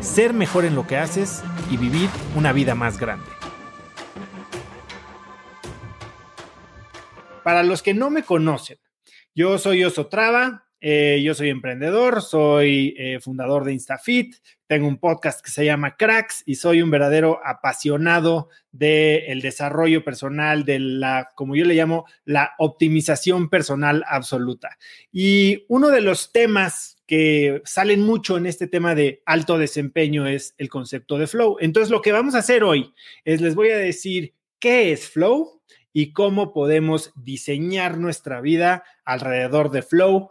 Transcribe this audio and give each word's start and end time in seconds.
ser 0.00 0.32
mejor 0.32 0.64
en 0.64 0.74
lo 0.74 0.86
que 0.86 0.96
haces 0.96 1.42
y 1.70 1.76
vivir 1.76 2.08
una 2.34 2.52
vida 2.52 2.74
más 2.74 2.98
grande. 2.98 3.26
Para 7.44 7.62
los 7.62 7.82
que 7.82 7.94
no 7.94 8.10
me 8.10 8.22
conocen, 8.22 8.78
yo 9.34 9.58
soy 9.58 9.84
Osotrava, 9.84 10.66
eh, 10.80 11.20
yo 11.22 11.34
soy 11.34 11.50
emprendedor, 11.50 12.22
soy 12.22 12.94
eh, 12.98 13.20
fundador 13.20 13.64
de 13.64 13.72
InstaFit, 13.74 14.36
tengo 14.66 14.88
un 14.88 14.98
podcast 14.98 15.44
que 15.44 15.50
se 15.50 15.64
llama 15.64 15.96
Cracks 15.96 16.42
y 16.46 16.54
soy 16.54 16.80
un 16.80 16.90
verdadero 16.90 17.40
apasionado 17.44 18.48
del 18.72 19.42
desarrollo 19.42 20.04
personal, 20.04 20.64
de 20.64 20.78
la, 20.78 21.30
como 21.34 21.56
yo 21.56 21.64
le 21.64 21.74
llamo, 21.74 22.06
la 22.24 22.52
optimización 22.58 23.50
personal 23.50 24.04
absoluta. 24.06 24.78
Y 25.12 25.64
uno 25.68 25.88
de 25.88 26.00
los 26.00 26.32
temas 26.32 26.99
que 27.10 27.60
salen 27.64 28.02
mucho 28.02 28.36
en 28.36 28.46
este 28.46 28.68
tema 28.68 28.94
de 28.94 29.20
alto 29.26 29.58
desempeño 29.58 30.28
es 30.28 30.54
el 30.58 30.68
concepto 30.68 31.18
de 31.18 31.26
flow. 31.26 31.56
Entonces, 31.58 31.90
lo 31.90 32.02
que 32.02 32.12
vamos 32.12 32.36
a 32.36 32.38
hacer 32.38 32.62
hoy 32.62 32.94
es 33.24 33.40
les 33.40 33.56
voy 33.56 33.70
a 33.70 33.78
decir 33.78 34.34
qué 34.60 34.92
es 34.92 35.08
flow 35.08 35.60
y 35.92 36.12
cómo 36.12 36.52
podemos 36.52 37.12
diseñar 37.16 37.98
nuestra 37.98 38.40
vida 38.40 38.84
alrededor 39.04 39.72
de 39.72 39.82
flow. 39.82 40.30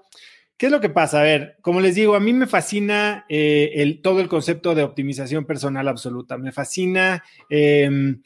¿Qué 0.56 0.68
es 0.68 0.72
lo 0.72 0.80
que 0.80 0.88
pasa? 0.88 1.20
A 1.20 1.24
ver, 1.24 1.58
como 1.60 1.82
les 1.82 1.96
digo, 1.96 2.16
a 2.16 2.22
mí 2.22 2.32
me 2.32 2.48
fascina 2.48 3.26
eh, 3.28 3.74
el, 3.76 4.02
todo 4.02 4.22
el 4.22 4.30
concepto 4.30 4.74
de 4.74 4.84
optimización 4.84 5.44
personal 5.44 5.86
absoluta. 5.90 6.38
Me 6.38 6.54
fascina 6.54 7.26
em, 7.50 8.22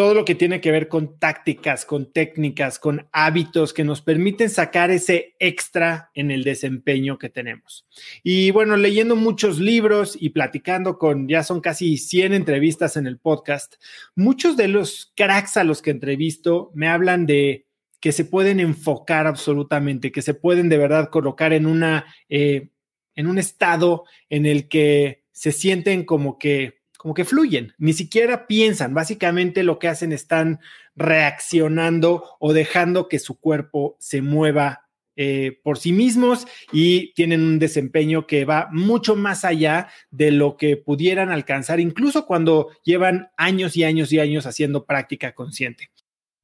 todo 0.00 0.14
lo 0.14 0.24
que 0.24 0.34
tiene 0.34 0.62
que 0.62 0.70
ver 0.70 0.88
con 0.88 1.18
tácticas, 1.18 1.84
con 1.84 2.10
técnicas, 2.10 2.78
con 2.78 3.06
hábitos 3.12 3.74
que 3.74 3.84
nos 3.84 4.00
permiten 4.00 4.48
sacar 4.48 4.90
ese 4.90 5.34
extra 5.38 6.10
en 6.14 6.30
el 6.30 6.42
desempeño 6.42 7.18
que 7.18 7.28
tenemos. 7.28 7.86
Y 8.22 8.50
bueno, 8.50 8.78
leyendo 8.78 9.14
muchos 9.14 9.58
libros 9.58 10.16
y 10.18 10.30
platicando 10.30 10.96
con, 10.96 11.28
ya 11.28 11.42
son 11.42 11.60
casi 11.60 11.98
100 11.98 12.32
entrevistas 12.32 12.96
en 12.96 13.06
el 13.06 13.18
podcast, 13.18 13.74
muchos 14.14 14.56
de 14.56 14.68
los 14.68 15.12
cracks 15.14 15.58
a 15.58 15.64
los 15.64 15.82
que 15.82 15.90
entrevisto 15.90 16.70
me 16.72 16.88
hablan 16.88 17.26
de 17.26 17.66
que 18.00 18.12
se 18.12 18.24
pueden 18.24 18.58
enfocar 18.58 19.26
absolutamente, 19.26 20.12
que 20.12 20.22
se 20.22 20.32
pueden 20.32 20.70
de 20.70 20.78
verdad 20.78 21.10
colocar 21.10 21.52
en 21.52 21.66
una, 21.66 22.06
eh, 22.30 22.70
en 23.16 23.26
un 23.26 23.38
estado 23.38 24.04
en 24.30 24.46
el 24.46 24.66
que 24.66 25.24
se 25.30 25.52
sienten 25.52 26.06
como 26.06 26.38
que, 26.38 26.79
como 27.00 27.14
que 27.14 27.24
fluyen, 27.24 27.72
ni 27.78 27.94
siquiera 27.94 28.46
piensan, 28.46 28.92
básicamente 28.92 29.62
lo 29.62 29.78
que 29.78 29.88
hacen 29.88 30.12
están 30.12 30.60
reaccionando 30.94 32.36
o 32.38 32.52
dejando 32.52 33.08
que 33.08 33.18
su 33.18 33.40
cuerpo 33.40 33.96
se 33.98 34.20
mueva 34.20 34.86
eh, 35.16 35.60
por 35.64 35.78
sí 35.78 35.92
mismos 35.92 36.46
y 36.72 37.14
tienen 37.14 37.40
un 37.40 37.58
desempeño 37.58 38.26
que 38.26 38.44
va 38.44 38.68
mucho 38.70 39.16
más 39.16 39.46
allá 39.46 39.88
de 40.10 40.30
lo 40.30 40.58
que 40.58 40.76
pudieran 40.76 41.30
alcanzar, 41.30 41.80
incluso 41.80 42.26
cuando 42.26 42.68
llevan 42.84 43.30
años 43.38 43.78
y 43.78 43.84
años 43.84 44.12
y 44.12 44.20
años 44.20 44.44
haciendo 44.44 44.84
práctica 44.84 45.32
consciente. 45.32 45.90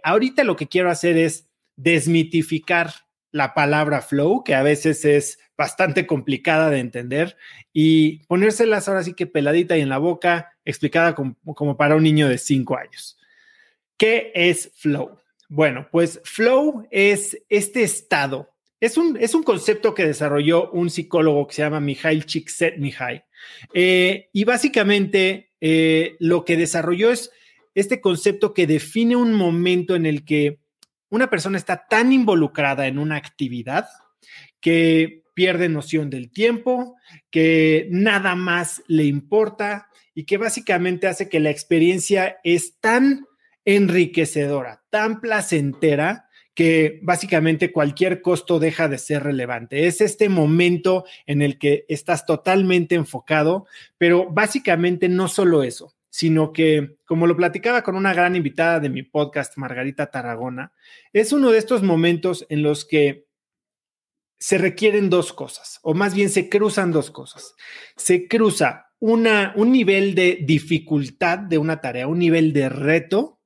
Ahorita 0.02 0.42
lo 0.42 0.56
que 0.56 0.68
quiero 0.68 0.90
hacer 0.90 1.18
es 1.18 1.50
desmitificar 1.76 2.94
la 3.36 3.52
palabra 3.52 4.00
flow, 4.00 4.42
que 4.42 4.54
a 4.54 4.62
veces 4.62 5.04
es 5.04 5.38
bastante 5.58 6.06
complicada 6.06 6.70
de 6.70 6.78
entender, 6.78 7.36
y 7.72 8.24
ponérselas 8.26 8.88
ahora 8.88 9.04
sí 9.04 9.12
que 9.12 9.26
peladita 9.26 9.76
y 9.76 9.82
en 9.82 9.90
la 9.90 9.98
boca, 9.98 10.54
explicada 10.64 11.14
como, 11.14 11.76
para 11.76 11.96
un 11.96 12.02
niño 12.02 12.28
de 12.28 12.38
cinco 12.38 12.78
años. 12.78 13.18
¿Qué 13.98 14.32
es 14.34 14.72
flow? 14.76 15.18
Bueno, 15.48 15.86
pues 15.92 16.20
flow 16.24 16.88
es 16.90 17.38
este 17.50 17.82
estado. 17.82 18.54
Es 18.80 18.96
un, 18.96 19.16
es 19.20 19.34
un 19.34 19.42
concepto 19.42 19.94
que 19.94 20.06
desarrolló 20.06 20.70
un 20.70 20.88
psicólogo 20.88 21.46
que 21.46 21.54
se 21.54 21.62
llama 21.62 21.80
Mihail 21.80 22.24
Csikszentmihalyi. 22.24 23.22
Eh, 23.74 24.30
y 24.32 24.44
básicamente 24.44 25.52
eh, 25.60 26.16
lo 26.20 26.44
que 26.44 26.56
desarrolló 26.56 27.10
es 27.10 27.30
este 27.74 28.00
concepto 28.00 28.54
que 28.54 28.66
define 28.66 29.16
un 29.16 29.34
momento 29.34 29.94
en 29.94 30.06
el 30.06 30.24
que 30.24 30.58
una 31.10 31.30
persona 31.30 31.58
está 31.58 31.86
tan 31.88 32.12
involucrada 32.12 32.86
en 32.86 32.98
una 32.98 33.16
actividad 33.16 33.86
que 34.60 35.22
pierde 35.34 35.68
noción 35.68 36.10
del 36.10 36.30
tiempo, 36.30 36.96
que 37.30 37.88
nada 37.90 38.34
más 38.34 38.82
le 38.88 39.04
importa 39.04 39.88
y 40.14 40.24
que 40.24 40.38
básicamente 40.38 41.06
hace 41.06 41.28
que 41.28 41.40
la 41.40 41.50
experiencia 41.50 42.38
es 42.42 42.80
tan 42.80 43.26
enriquecedora, 43.64 44.82
tan 44.90 45.20
placentera, 45.20 46.26
que 46.54 47.00
básicamente 47.02 47.70
cualquier 47.70 48.22
costo 48.22 48.58
deja 48.58 48.88
de 48.88 48.96
ser 48.96 49.24
relevante. 49.24 49.86
Es 49.86 50.00
este 50.00 50.30
momento 50.30 51.04
en 51.26 51.42
el 51.42 51.58
que 51.58 51.84
estás 51.88 52.24
totalmente 52.24 52.94
enfocado, 52.94 53.66
pero 53.98 54.30
básicamente 54.30 55.10
no 55.10 55.28
solo 55.28 55.62
eso, 55.62 55.95
sino 56.16 56.54
que, 56.54 56.96
como 57.04 57.26
lo 57.26 57.36
platicaba 57.36 57.82
con 57.82 57.94
una 57.94 58.14
gran 58.14 58.36
invitada 58.36 58.80
de 58.80 58.88
mi 58.88 59.02
podcast, 59.02 59.58
Margarita 59.58 60.10
Tarragona, 60.10 60.72
es 61.12 61.30
uno 61.30 61.50
de 61.50 61.58
estos 61.58 61.82
momentos 61.82 62.46
en 62.48 62.62
los 62.62 62.86
que 62.86 63.26
se 64.38 64.56
requieren 64.56 65.10
dos 65.10 65.34
cosas, 65.34 65.78
o 65.82 65.92
más 65.92 66.14
bien 66.14 66.30
se 66.30 66.48
cruzan 66.48 66.90
dos 66.90 67.10
cosas. 67.10 67.54
Se 67.96 68.28
cruza 68.28 68.86
una, 68.98 69.52
un 69.56 69.72
nivel 69.72 70.14
de 70.14 70.38
dificultad 70.42 71.36
de 71.36 71.58
una 71.58 71.82
tarea, 71.82 72.08
un 72.08 72.20
nivel 72.20 72.54
de 72.54 72.70
reto 72.70 73.42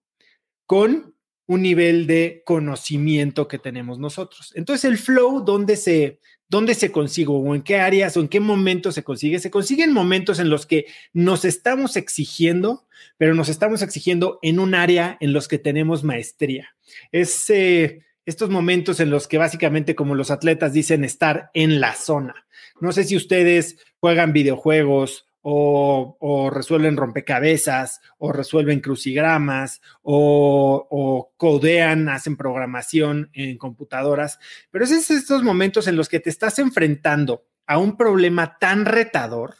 con 0.64 1.16
un 1.46 1.62
nivel 1.62 2.06
de 2.06 2.44
conocimiento 2.46 3.48
que 3.48 3.58
tenemos 3.58 3.98
nosotros. 3.98 4.52
Entonces, 4.54 4.84
el 4.84 4.96
flow, 4.96 5.40
¿dónde 5.44 5.74
se, 5.74 6.20
¿Dónde 6.50 6.74
se 6.74 6.90
consigue 6.90 7.30
o 7.30 7.54
en 7.54 7.62
qué 7.62 7.76
áreas 7.76 8.16
o 8.16 8.20
en 8.20 8.28
qué 8.28 8.40
momentos 8.40 8.96
se 8.96 9.04
consigue? 9.04 9.38
Se 9.38 9.52
consigue 9.52 9.84
en 9.84 9.92
momentos 9.92 10.40
en 10.40 10.50
los 10.50 10.66
que 10.66 10.86
nos 11.12 11.44
estamos 11.44 11.96
exigiendo, 11.96 12.88
pero 13.16 13.34
nos 13.34 13.48
estamos 13.48 13.82
exigiendo 13.82 14.40
en 14.42 14.58
un 14.58 14.74
área 14.74 15.16
en 15.20 15.32
los 15.32 15.46
que 15.46 15.58
tenemos 15.58 16.02
maestría. 16.02 16.74
Es 17.12 17.48
eh, 17.50 18.02
estos 18.26 18.50
momentos 18.50 18.98
en 18.98 19.10
los 19.10 19.28
que 19.28 19.38
básicamente, 19.38 19.94
como 19.94 20.16
los 20.16 20.32
atletas 20.32 20.72
dicen, 20.72 21.04
estar 21.04 21.52
en 21.54 21.80
la 21.80 21.94
zona. 21.94 22.34
No 22.80 22.90
sé 22.90 23.04
si 23.04 23.16
ustedes 23.16 23.76
juegan 24.00 24.32
videojuegos 24.32 25.29
o, 25.42 26.50
resuelven 26.52 26.96
rompecabezas, 26.96 28.00
o 28.18 28.32
resuelven 28.32 28.80
crucigramas, 28.80 29.80
o, 30.02 31.32
codean, 31.36 32.08
hacen 32.08 32.36
programación 32.36 33.30
en 33.32 33.58
computadoras, 33.58 34.38
pero 34.70 34.84
es 34.84 35.10
estos 35.10 35.42
momentos 35.42 35.86
en 35.86 35.96
los 35.96 36.08
que 36.08 36.20
te 36.20 36.30
estás 36.30 36.58
enfrentando 36.58 37.46
a 37.66 37.78
un 37.78 37.96
problema 37.96 38.58
tan 38.58 38.84
retador, 38.84 39.54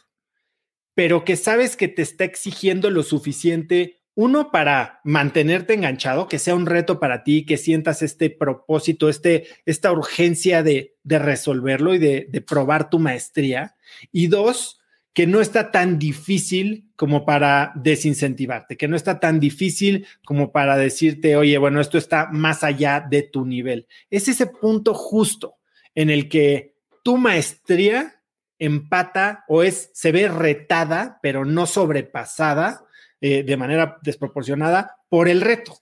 pero 0.93 1.23
que 1.23 1.35
sabes 1.35 1.75
que 1.75 1.87
te 1.87 2.01
está 2.01 2.25
exigiendo 2.25 2.89
lo 2.89 3.03
suficiente 3.03 4.01
uno, 4.13 4.51
para 4.51 4.99
mantenerte 5.05 5.73
enganchado, 5.73 6.27
que 6.27 6.37
sea 6.37 6.53
un 6.53 6.65
reto 6.65 6.99
para 6.99 7.23
ti, 7.23 7.45
que 7.45 7.55
sientas 7.55 8.01
este 8.01 8.29
propósito, 8.29 9.07
este, 9.07 9.47
esta 9.65 9.91
urgencia 9.93 10.63
de, 10.63 10.97
resolverlo 11.05 11.95
y 11.95 11.97
de, 11.97 12.27
de, 12.29 12.41
probar 12.41 12.89
tu 12.89 12.99
maestría. 12.99 13.77
Y 14.11 14.27
dos, 14.27 14.80
que 15.13 15.27
no 15.27 15.41
está 15.41 15.71
tan 15.71 15.99
difícil 15.99 16.89
como 16.95 17.25
para 17.25 17.73
desincentivarte, 17.75 18.77
que 18.77 18.87
no 18.87 18.95
está 18.95 19.19
tan 19.19 19.39
difícil 19.39 20.07
como 20.23 20.51
para 20.51 20.77
decirte, 20.77 21.35
oye, 21.35 21.57
bueno, 21.57 21.81
esto 21.81 21.97
está 21.97 22.29
más 22.31 22.63
allá 22.63 23.05
de 23.09 23.23
tu 23.23 23.45
nivel. 23.45 23.87
Es 24.09 24.27
ese 24.27 24.47
punto 24.47 24.93
justo 24.93 25.55
en 25.95 26.09
el 26.09 26.29
que 26.29 26.75
tu 27.03 27.17
maestría 27.17 28.21
empata 28.57 29.43
o 29.47 29.63
es, 29.63 29.89
se 29.93 30.11
ve 30.11 30.27
retada, 30.27 31.19
pero 31.21 31.43
no 31.43 31.65
sobrepasada 31.65 32.85
eh, 33.19 33.43
de 33.43 33.57
manera 33.57 33.97
desproporcionada 34.03 34.97
por 35.09 35.27
el 35.27 35.41
reto. 35.41 35.77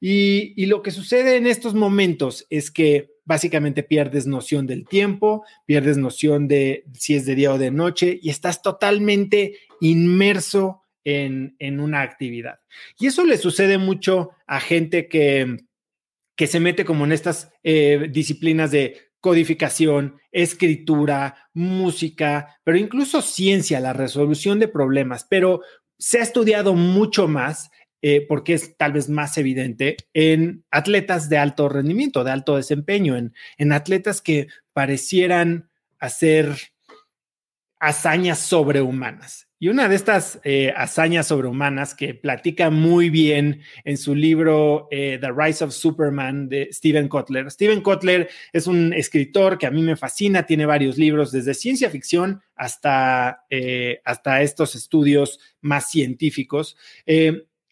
y 0.00 0.66
lo 0.66 0.82
que 0.82 0.90
sucede 0.90 1.36
en 1.36 1.46
estos 1.46 1.74
momentos 1.74 2.46
es 2.48 2.70
que 2.70 3.10
básicamente 3.30 3.84
pierdes 3.84 4.26
noción 4.26 4.66
del 4.66 4.88
tiempo, 4.88 5.44
pierdes 5.64 5.96
noción 5.96 6.48
de 6.48 6.82
si 6.94 7.14
es 7.14 7.26
de 7.26 7.36
día 7.36 7.52
o 7.52 7.58
de 7.58 7.70
noche 7.70 8.18
y 8.20 8.28
estás 8.28 8.60
totalmente 8.60 9.56
inmerso 9.80 10.82
en, 11.04 11.54
una 11.78 12.02
actividad. 12.02 12.58
Y 12.98 13.06
eso 13.06 13.24
le 13.24 13.36
sucede 13.36 13.78
mucho 13.78 14.30
a 14.48 14.58
gente 14.58 15.06
que, 15.06 15.58
que 16.34 16.48
se 16.48 16.58
mete 16.58 16.84
como 16.84 17.04
en 17.04 17.12
estas 17.12 17.52
eh, 17.62 18.08
disciplinas 18.10 18.72
de 18.72 19.12
codificación, 19.20 20.16
escritura, 20.32 21.48
música, 21.54 22.58
pero 22.64 22.78
incluso 22.78 23.22
ciencia, 23.22 23.78
la 23.78 23.92
resolución 23.92 24.58
de 24.58 24.66
problemas. 24.66 25.24
Pero 25.30 25.60
se 26.00 26.18
ha 26.18 26.22
estudiado 26.22 26.74
mucho 26.74 27.28
más 27.28 27.70
eh, 28.02 28.24
porque 28.26 28.54
es 28.54 28.76
tal 28.76 28.92
vez 28.92 29.08
más 29.08 29.36
evidente 29.36 29.96
en 30.14 30.64
atletas 30.70 31.28
de 31.28 31.38
alto 31.38 31.68
rendimiento, 31.68 32.24
de 32.24 32.30
alto 32.30 32.56
desempeño, 32.56 33.16
en, 33.16 33.34
en 33.58 33.72
atletas 33.72 34.22
que 34.22 34.48
parecieran 34.72 35.68
hacer 35.98 36.56
hazañas 37.78 38.38
sobrehumanas. 38.38 39.48
Y 39.58 39.68
una 39.68 39.88
de 39.88 39.96
estas 39.96 40.40
eh, 40.42 40.72
hazañas 40.74 41.26
sobrehumanas 41.26 41.94
que 41.94 42.14
platica 42.14 42.70
muy 42.70 43.10
bien 43.10 43.60
en 43.84 43.98
su 43.98 44.14
libro 44.14 44.88
eh, 44.90 45.18
The 45.20 45.32
Rise 45.36 45.64
of 45.64 45.74
Superman 45.74 46.48
de 46.48 46.70
Steven 46.72 47.08
Kotler. 47.08 47.50
Steven 47.50 47.82
Kotler 47.82 48.30
es 48.54 48.66
un 48.66 48.94
escritor 48.94 49.58
que 49.58 49.66
a 49.66 49.70
mí 49.70 49.82
me 49.82 49.96
fascina, 49.96 50.46
tiene 50.46 50.64
varios 50.64 50.96
libros 50.96 51.32
desde 51.32 51.52
ciencia 51.52 51.90
ficción 51.90 52.40
hasta, 52.54 53.44
hasta 54.04 54.42
estos 54.42 54.74
estudios 54.74 55.38
más 55.60 55.90
científicos 55.90 56.76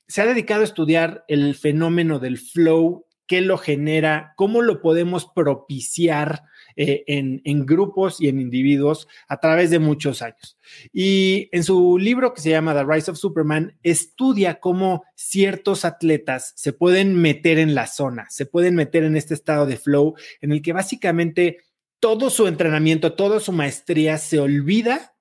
se 0.09 0.23
ha 0.23 0.27
dedicado 0.27 0.63
a 0.63 0.65
estudiar 0.65 1.25
el 1.29 1.55
fenómeno 1.55 2.19
del 2.19 2.39
flow, 2.39 3.07
qué 3.27 3.43
lo 3.43 3.59
genera, 3.59 4.33
cómo 4.37 4.63
lo 4.63 4.81
podemos 4.81 5.27
propiciar 5.27 6.45
eh, 6.77 7.05
en, 7.07 7.43
en, 7.45 7.67
grupos 7.67 8.21
y 8.21 8.29
en 8.29 8.41
individuos 8.41 9.07
a 9.29 9.39
través 9.39 9.71
de 9.71 9.79
muchos 9.79 10.23
años. 10.23 10.57
Y 10.93 11.51
en 11.53 11.63
su 11.63 11.99
libro 11.99 12.33
que 12.33 12.41
se 12.41 12.51
llama 12.51 12.75
The 12.75 12.85
Rise 12.85 13.11
of 13.11 13.19
Superman, 13.19 13.77
estudia 13.83 14.61
cómo 14.61 15.05
ciertos 15.15 15.85
atletas 15.85 16.55
se 16.57 16.73
pueden 16.73 17.15
meter 17.15 17.59
en 17.59 17.75
la 17.75 17.87
zona, 17.87 18.27
se 18.31 18.47
pueden 18.47 18.75
meter 18.75 19.05
en 19.05 19.15
este 19.15 19.35
estado 19.35 19.67
de 19.67 19.77
flow 19.77 20.15
en 20.41 20.53
el 20.53 20.63
que 20.63 20.73
básicamente 20.73 21.59
todo 22.01 22.31
su 22.31 22.47
entrenamiento, 22.47 23.15
toda 23.15 23.41
su 23.41 23.53
maestría 23.53 24.17
se 24.17 24.41
olvida 24.41 25.17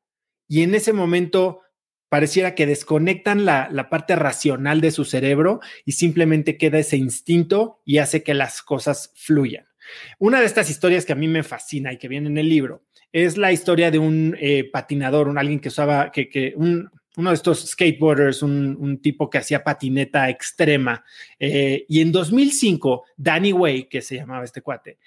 y 0.48 0.62
en 0.62 0.76
ese 0.76 0.94
momento 0.94 1.62
pareciera 2.10 2.56
que 2.56 2.66
desconectan 2.66 3.46
la, 3.46 3.88
parte 3.90 4.16
racional 4.16 4.82
de 4.82 4.92
su 4.92 5.06
cerebro 5.06 5.60
y 5.86 5.94
simplemente 5.94 6.58
queda 6.58 6.80
ese 6.80 6.98
instinto 6.98 7.82
y 7.86 7.98
hace 7.98 8.24
que 8.24 8.34
las 8.34 8.62
cosas 8.62 9.14
fluyan. 9.16 9.66
Una 10.20 10.40
de 10.40 10.46
estas 10.46 10.70
historias 10.70 11.06
que 11.06 11.14
a 11.14 11.18
mí 11.18 11.28
me 11.28 11.44
fascina 11.44 11.94
y 11.94 11.98
que 11.98 12.08
viene 12.08 12.28
en 12.28 12.38
el 12.38 12.50
libro 12.50 12.84
es 13.14 13.38
la 13.38 13.52
historia 13.52 13.90
de 13.90 14.00
un 14.00 14.36
eh, 14.40 14.70
patinador, 14.70 15.30
un 15.30 15.38
alguien 15.38 15.60
que 15.60 15.70
usaba, 15.70 16.12
que, 16.12 16.54
uno 16.58 17.30
de 17.32 17.36
estos 17.36 17.66
skateboarders, 17.66 18.44
un, 18.44 19.00
tipo 19.02 19.30
que 19.30 19.40
hacía 19.40 19.64
patineta 19.64 20.30
extrema. 20.30 21.04
Eh, 21.40 21.86
y 21.88 22.02
en 22.02 22.12
2005, 22.12 23.06
Danny 23.16 23.54
Way, 23.54 23.86
que 23.86 24.02
se 24.02 24.16
llamaba 24.16 24.44
este 24.44 24.62
cuate, 24.62 25.00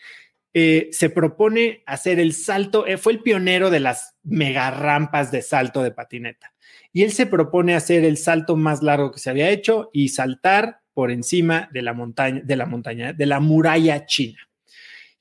eh, 0.53 0.89
se 0.93 1.11
propone 1.11 1.83
hacer 1.87 2.19
el 2.19 2.33
salto, 2.33 2.85
fue 2.99 3.13
el 3.13 3.23
pionero 3.23 3.71
de 3.71 3.81
las 3.81 4.17
mega 4.23 4.71
rampas 4.71 5.31
de 5.31 5.43
salto 5.43 5.83
de 5.83 5.93
patineta 5.93 6.53
y 6.93 7.03
él 7.03 7.13
se 7.13 7.27
propone 7.27 7.75
hacer 7.75 8.05
el 8.05 8.17
salto 8.17 8.57
más 8.57 8.83
largo 8.83 9.13
que 9.13 9.21
se 9.21 9.31
había 9.31 9.51
hecho 9.51 9.91
y 9.93 10.09
saltar 10.09 10.81
por 10.93 11.11
encima 11.11 11.69
de 11.73 11.83
la 11.83 11.93
montaña, 11.93 12.41
de 12.43 12.57
la 12.57 12.67
montaña, 12.67 13.13
de 13.13 13.27
la 13.27 13.41
muralla 13.41 14.07
china. 14.07 14.39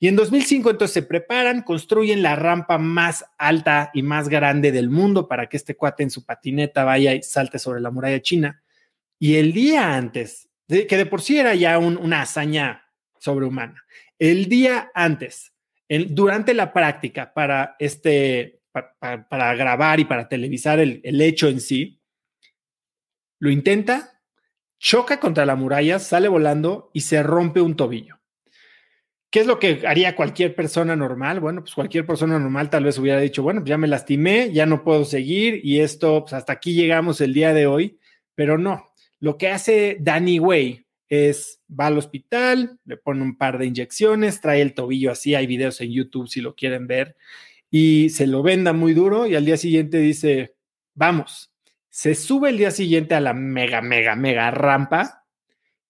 Y 0.00 0.08
en 0.08 0.16
2005 0.16 0.70
entonces 0.70 0.94
se 0.94 1.02
preparan, 1.02 1.62
construyen 1.62 2.22
la 2.22 2.34
rampa 2.34 2.78
más 2.78 3.24
alta 3.38 3.90
y 3.92 4.02
más 4.02 4.28
grande 4.28 4.72
del 4.72 4.88
mundo 4.88 5.28
para 5.28 5.46
que 5.46 5.58
este 5.58 5.76
cuate 5.76 6.02
en 6.02 6.10
su 6.10 6.24
patineta 6.24 6.84
vaya 6.84 7.14
y 7.14 7.22
salte 7.22 7.58
sobre 7.58 7.80
la 7.80 7.90
muralla 7.90 8.20
china. 8.20 8.62
Y 9.18 9.36
el 9.36 9.52
día 9.52 9.94
antes, 9.94 10.48
que 10.66 10.96
de 10.96 11.06
por 11.06 11.20
sí 11.20 11.38
era 11.38 11.54
ya 11.54 11.78
una 11.78 12.22
hazaña 12.22 12.84
sobrehumana, 13.18 13.84
el 14.20 14.48
día 14.48 14.92
antes, 14.94 15.52
durante 15.88 16.54
la 16.54 16.72
práctica 16.72 17.34
para 17.34 17.74
este, 17.80 18.60
para, 18.70 19.54
grabar 19.54 19.98
y 19.98 20.04
para 20.04 20.28
televisar 20.28 20.78
el, 20.78 21.20
hecho 21.20 21.48
en 21.48 21.60
sí, 21.60 22.00
lo 23.38 23.50
intenta, 23.50 24.20
choca 24.78 25.18
contra 25.18 25.46
la 25.46 25.56
muralla, 25.56 25.98
sale 25.98 26.28
volando 26.28 26.90
y 26.92 27.00
se 27.00 27.22
rompe 27.22 27.60
un 27.60 27.74
tobillo. 27.74 28.20
¿Qué 29.30 29.40
es 29.40 29.46
lo 29.46 29.58
que 29.58 29.86
haría 29.86 30.16
cualquier 30.16 30.54
persona 30.54 30.96
normal? 30.96 31.40
Bueno, 31.40 31.62
pues 31.62 31.74
cualquier 31.74 32.04
persona 32.04 32.38
normal 32.38 32.68
tal 32.68 32.84
vez 32.84 32.98
hubiera 32.98 33.20
dicho, 33.20 33.42
bueno, 33.42 33.62
ya 33.64 33.78
me 33.78 33.86
lastimé, 33.86 34.52
ya 34.52 34.66
no 34.66 34.82
puedo 34.84 35.04
seguir 35.04 35.60
y 35.64 35.80
esto, 35.80 36.22
pues 36.22 36.34
hasta 36.34 36.52
aquí 36.52 36.74
llegamos 36.74 37.20
el 37.20 37.32
día 37.32 37.54
de 37.54 37.66
hoy, 37.66 37.98
pero 38.34 38.58
no. 38.58 38.92
Lo 39.20 39.38
que 39.38 39.48
hace 39.48 39.98
Danny 40.00 40.40
Way 40.40 40.84
es, 41.10 41.60
va 41.68 41.86
al 41.86 41.98
hospital, 41.98 42.78
le 42.84 42.96
pone 42.96 43.22
un 43.22 43.36
par 43.36 43.58
de 43.58 43.66
inyecciones, 43.66 44.40
trae 44.40 44.62
el 44.62 44.74
tobillo 44.74 45.10
así, 45.10 45.34
hay 45.34 45.46
videos 45.46 45.80
en 45.80 45.92
YouTube 45.92 46.28
si 46.28 46.40
lo 46.40 46.54
quieren 46.54 46.86
ver, 46.86 47.16
y 47.68 48.10
se 48.10 48.26
lo 48.26 48.42
venda 48.42 48.72
muy 48.72 48.94
duro 48.94 49.26
y 49.26 49.34
al 49.34 49.44
día 49.44 49.56
siguiente 49.56 49.98
dice, 49.98 50.54
vamos, 50.94 51.52
se 51.88 52.14
sube 52.14 52.50
el 52.50 52.58
día 52.58 52.70
siguiente 52.70 53.16
a 53.16 53.20
la 53.20 53.34
mega, 53.34 53.82
mega, 53.82 54.14
mega 54.14 54.50
rampa 54.52 55.26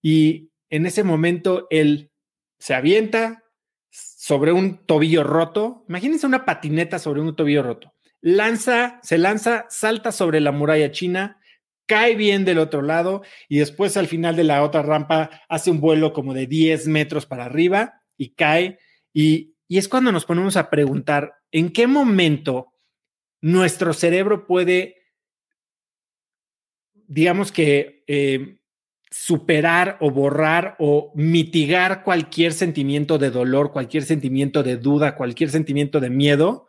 y 0.01 0.49
en 0.69 0.87
ese 0.87 1.03
momento 1.03 1.67
él 1.69 2.11
se 2.57 2.73
avienta 2.73 3.43
sobre 3.91 4.51
un 4.53 4.85
tobillo 4.85 5.23
roto. 5.23 5.85
Imagínense 5.87 6.25
una 6.25 6.45
patineta 6.45 6.97
sobre 6.97 7.21
un 7.21 7.35
tobillo 7.35 7.61
roto. 7.61 7.93
Lanza, 8.21 8.99
se 9.03 9.17
lanza, 9.17 9.65
salta 9.69 10.11
sobre 10.11 10.39
la 10.39 10.51
muralla 10.51 10.91
china, 10.91 11.39
cae 11.85 12.15
bien 12.15 12.45
del 12.45 12.59
otro 12.59 12.81
lado 12.81 13.21
y 13.49 13.59
después 13.59 13.97
al 13.97 14.07
final 14.07 14.35
de 14.35 14.43
la 14.43 14.63
otra 14.63 14.81
rampa 14.81 15.29
hace 15.49 15.71
un 15.71 15.79
vuelo 15.79 16.13
como 16.13 16.33
de 16.33 16.47
10 16.47 16.87
metros 16.87 17.25
para 17.25 17.45
arriba 17.45 18.01
y 18.17 18.29
cae. 18.35 18.79
Y, 19.13 19.55
y 19.67 19.77
es 19.77 19.87
cuando 19.87 20.11
nos 20.11 20.25
ponemos 20.25 20.57
a 20.57 20.69
preguntar, 20.69 21.33
¿en 21.51 21.71
qué 21.71 21.87
momento 21.87 22.73
nuestro 23.41 23.93
cerebro 23.93 24.45
puede, 24.45 24.97
digamos 26.93 27.51
que, 27.51 28.03
eh, 28.07 28.57
superar 29.11 29.97
o 29.99 30.09
borrar 30.09 30.77
o 30.79 31.11
mitigar 31.15 32.03
cualquier 32.03 32.53
sentimiento 32.53 33.17
de 33.17 33.29
dolor, 33.29 33.73
cualquier 33.73 34.03
sentimiento 34.03 34.63
de 34.63 34.77
duda, 34.77 35.15
cualquier 35.15 35.49
sentimiento 35.49 35.99
de 35.99 36.09
miedo 36.09 36.67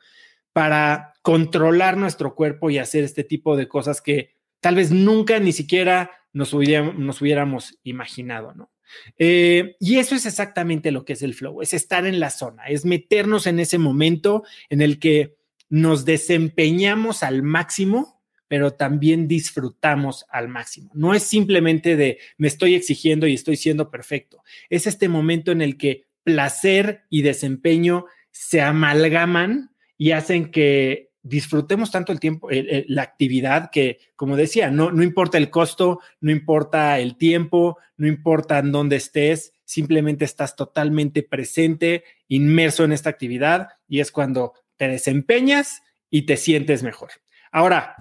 para 0.53 1.15
controlar 1.23 1.97
nuestro 1.97 2.35
cuerpo 2.35 2.69
y 2.69 2.79
hacer 2.79 3.05
este 3.05 3.23
tipo 3.23 3.57
de 3.57 3.69
cosas 3.69 4.03
que 4.03 4.35
tal 4.63 4.77
vez 4.77 4.93
nunca 4.93 5.41
ni 5.41 5.53
siquiera 5.53 6.13
nos, 6.33 6.55
hubiéramos, 6.55 7.79
imaginado, 7.83 8.55
¿no? 8.55 8.71
Eh, 9.19 9.77
y 9.81 9.97
eso 9.99 10.15
es 10.15 10.25
exactamente 10.25 10.93
lo 10.93 11.05
que 11.05 11.15
es 11.15 11.23
el 11.23 11.35
flow, 11.35 11.63
es 11.63 11.75
estar 11.75 12.07
en 12.07 12.21
la 12.21 12.31
zona, 12.31 12.65
es 12.67 12.85
meternos 12.85 13.47
en 13.47 13.59
ese 13.59 13.79
momento 13.79 14.45
en 14.71 14.81
el 14.83 14.99
que 14.99 15.37
nos 15.69 16.05
desempeñamos 16.05 17.23
al 17.23 17.43
máximo, 17.43 18.23
pero 18.49 18.75
también 18.75 19.29
disfrutamos 19.29 20.27
al 20.31 20.49
máximo. 20.49 20.91
No 20.95 21.15
es 21.15 21.23
simplemente 21.23 21.97
de 21.97 22.19
me 22.37 22.49
estoy 22.49 22.75
exigiendo 22.75 23.27
y 23.27 23.35
estoy 23.35 23.57
siendo 23.57 23.91
perfecto, 23.91 24.43
es 24.71 24.87
este 24.87 25.09
momento 25.09 25.51
en 25.53 25.61
el 25.61 25.77
que 25.77 26.05
placer 26.23 27.03
y 27.11 27.23
desempeño 27.23 28.05
se 28.31 28.61
amalgaman 28.61 29.71
y 29.99 30.13
hacen 30.13 30.51
que 30.51 31.12
disfrutemos 31.23 31.91
tanto 31.91 32.13
el 32.13 32.21
tiempo, 32.21 32.49
la 32.51 33.03
actividad 33.03 33.71
que, 33.71 33.99
como 34.17 34.37
decía, 34.37 34.71
no, 34.71 34.91
no 34.91 35.03
importa 35.03 35.39
el 35.39 35.51
costo, 35.51 36.01
no 36.21 36.31
importa 36.31 36.99
el 36.99 37.17
tiempo, 37.17 37.79
no 37.97 38.09
importa 38.09 38.59
en 38.59 38.73
dónde 38.73 38.97
estés, 38.97 39.53
simplemente 39.65 40.25
estás 40.25 40.57
totalmente 40.57 41.23
presente, 41.23 42.05
inmerso 42.29 42.85
en 42.85 42.93
esta 42.93 43.11
actividad 43.11 43.69
y 43.89 44.01
es 44.01 44.11
cuando 44.11 44.55
te 44.77 44.89
desempeñas 44.89 45.83
y 46.11 46.23
te 46.23 46.37
sientes 46.37 46.83
mejor. 46.83 47.11
Ahora, 47.51 47.97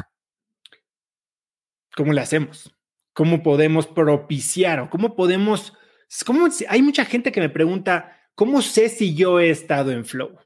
¿cómo 1.95 2.13
le 2.13 2.21
hacemos? 2.21 2.75
¿Cómo 3.13 3.43
podemos 3.43 3.87
propiciar 3.87 4.79
o 4.79 4.89
cómo 4.89 5.15
podemos, 5.15 5.73
cómo, 6.25 6.47
hay 6.67 6.81
mucha 6.81 7.05
gente 7.05 7.31
que 7.31 7.41
me 7.41 7.49
pregunta, 7.49 8.17
¿cómo 8.35 8.61
sé 8.61 8.89
si 8.89 9.15
yo 9.15 9.39
he 9.39 9.49
estado 9.49 9.91
en 9.91 10.05
flow? 10.05 10.39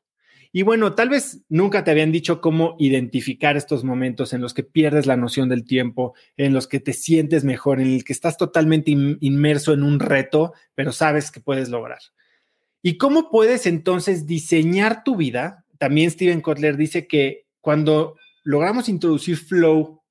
Y 0.58 0.64
bueno, 0.64 0.96
tal 0.96 1.10
vez 1.10 1.42
nunca 1.50 1.84
te 1.84 1.92
habían 1.92 2.14
dicho 2.14 2.40
cómo 2.40 2.78
identificar 2.80 3.58
estos 3.58 3.84
momentos 3.84 4.32
en 4.32 4.40
los 4.40 4.54
que 4.54 4.64
pierdes 4.64 5.06
la 5.06 5.18
noción 5.18 5.50
del 5.50 5.66
tiempo, 5.66 6.14
en 6.38 6.54
los 6.54 6.66
que 6.70 6.80
te 6.80 6.94
sientes 6.94 7.44
mejor, 7.44 7.82
en 7.82 7.88
el 7.88 8.06
que 8.06 8.14
estás 8.14 8.38
totalmente 8.38 8.90
inmerso 8.90 9.74
en 9.74 9.84
un 9.84 10.00
reto, 10.00 10.54
pero 10.74 10.94
sabes 10.94 11.30
que 11.30 11.42
puedes 11.42 11.68
lograr. 11.68 12.00
¿Y 12.82 12.98
cómo 12.98 13.30
puedes 13.30 13.66
entonces 13.66 14.28
diseñar 14.28 15.04
tu 15.04 15.18
vida? 15.18 15.66
También 15.78 16.10
Steven 16.10 16.40
Kotler 16.40 16.78
dice 16.78 17.06
que 17.06 17.48
cuando 17.60 18.16
logramos 18.46 18.88
introducir 18.88 19.36
flow 19.36 20.04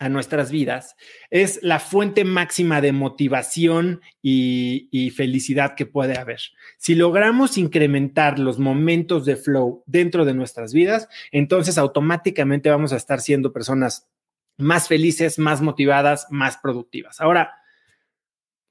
a 0.00 0.08
nuestras 0.08 0.50
vidas, 0.50 0.96
es 1.28 1.60
la 1.62 1.78
fuente 1.78 2.24
máxima 2.24 2.80
de 2.80 2.90
motivación 2.90 4.00
y, 4.22 5.12
felicidad 5.14 5.74
que 5.74 5.84
puede 5.84 6.18
haber. 6.18 6.40
Si 6.78 6.94
logramos 6.94 7.58
incrementar 7.58 8.38
los 8.38 8.58
momentos 8.58 9.26
de 9.26 9.36
flow 9.36 9.84
dentro 9.86 10.24
de 10.24 10.32
nuestras 10.32 10.72
vidas, 10.72 11.06
entonces 11.30 11.76
automáticamente 11.76 12.70
vamos 12.70 12.94
a 12.94 12.96
estar 12.96 13.20
siendo 13.20 13.52
personas 13.52 14.08
más 14.56 14.88
felices, 14.88 15.38
más 15.38 15.60
motivadas, 15.60 16.26
más 16.30 16.56
productivas. 16.56 17.20
Ahora, 17.20 17.56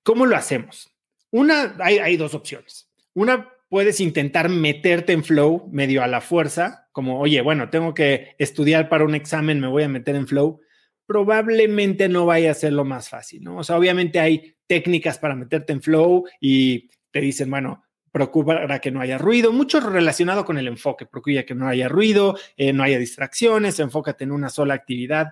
¿cómo 0.01 0.25
lo 0.25 0.36
hacemos? 0.36 0.91
Una, 1.29 1.75
hay, 1.79 2.00
hay 2.00 2.17
dos 2.17 2.33
opciones. 2.33 2.89
Una 3.13 3.50
puedes 3.69 4.00
intentar 4.00 4.50
meterte 4.50 5.13
en 5.13 5.24
flow 5.24 5.69
medio 5.71 6.01
a 6.01 6.07
la 6.07 6.21
fuerza, 6.21 6.89
como, 6.91 7.19
oye, 7.19 7.41
bueno, 7.41 7.69
tengo 7.69 7.93
que 7.93 8.36
estudiar 8.39 8.89
para 8.89 9.05
un 9.05 9.13
examen, 9.13 9.59
me 9.59 9.67
voy 9.67 9.83
a 9.83 9.89
meter 9.89 10.15
en 10.15 10.27
flow, 10.27 10.62
probablemente 11.09 12.07
no 12.07 12.27
vaya 12.27 12.51
a 12.51 12.53
ser 12.53 12.71
lo 12.71 12.85
más 12.85 13.09
fácil, 13.09 13.43
¿no? 13.43 13.57
O 13.57 13.63
sea, 13.63 13.77
obviamente 13.77 14.19
hay 14.19 14.53
técnicas 14.67 15.17
para 15.17 15.33
meterte 15.33 15.73
en 15.73 15.81
flow 15.81 16.25
y 16.39 16.87
te 17.09 17.19
dicen, 17.19 17.49
bueno, 17.49 17.83
procura 18.11 18.79
que 18.79 18.91
no 18.91 19.01
haya 19.01 19.17
ruido, 19.17 19.51
mucho 19.51 19.79
relacionado 19.79 20.45
con 20.45 20.59
el 20.59 20.67
enfoque, 20.67 21.07
procura 21.07 21.47
que 21.47 21.55
no 21.55 21.67
haya 21.67 21.89
ruido, 21.89 22.37
eh, 22.57 22.73
no 22.73 22.83
haya 22.83 22.99
distracciones, 22.99 23.79
enfócate 23.79 24.23
en 24.23 24.31
una 24.31 24.49
sola 24.49 24.75
actividad. 24.75 25.29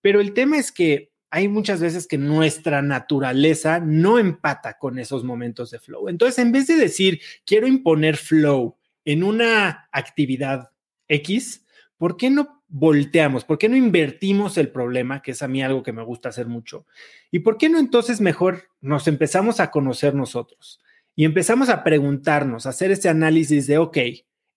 Pero 0.00 0.20
el 0.20 0.34
tema 0.34 0.58
es 0.58 0.72
que 0.72 1.12
hay 1.30 1.46
muchas 1.46 1.80
veces 1.80 2.08
que 2.08 2.18
nuestra 2.18 2.82
naturaleza 2.82 3.78
no 3.78 4.18
empata 4.18 4.78
con 4.78 4.98
esos 4.98 5.22
momentos 5.22 5.70
de 5.70 5.78
flow. 5.78 6.08
Entonces, 6.08 6.40
en 6.40 6.50
vez 6.50 6.66
de 6.66 6.74
decir, 6.74 7.20
quiero 7.46 7.68
imponer 7.68 8.16
flow 8.16 8.78
en 9.04 9.22
una 9.22 9.88
actividad 9.92 10.70
X, 11.06 11.64
¿por 11.98 12.16
qué 12.16 12.30
no 12.30 12.63
volteamos? 12.76 13.44
¿Por 13.44 13.56
qué 13.56 13.68
no 13.68 13.76
invertimos 13.76 14.58
el 14.58 14.68
problema, 14.68 15.22
que 15.22 15.30
es 15.30 15.42
a 15.42 15.48
mí 15.48 15.62
algo 15.62 15.84
que 15.84 15.92
me 15.92 16.02
gusta 16.02 16.30
hacer 16.30 16.48
mucho? 16.48 16.86
¿Y 17.30 17.38
por 17.38 17.56
qué 17.56 17.68
no 17.68 17.78
entonces 17.78 18.20
mejor 18.20 18.64
nos 18.80 19.06
empezamos 19.06 19.60
a 19.60 19.70
conocer 19.70 20.12
nosotros 20.16 20.80
y 21.14 21.24
empezamos 21.24 21.68
a 21.68 21.84
preguntarnos, 21.84 22.66
a 22.66 22.70
hacer 22.70 22.90
ese 22.90 23.08
análisis 23.08 23.68
de, 23.68 23.78
ok, 23.78 23.98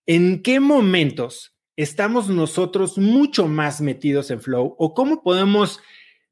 ¿en 0.08 0.42
qué 0.42 0.60
momentos 0.60 1.56
estamos 1.76 2.28
nosotros 2.28 2.98
mucho 2.98 3.48
más 3.48 3.82
metidos 3.82 4.32
en 4.32 4.42
flow 4.42 4.76
o 4.80 4.96
cómo 4.96 5.22
podemos 5.22 5.80